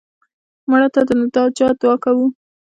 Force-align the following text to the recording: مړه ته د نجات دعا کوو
مړه 0.69 0.87
ته 0.93 1.01
د 1.07 1.09
نجات 1.19 1.75
دعا 1.81 1.95
کوو 2.03 2.27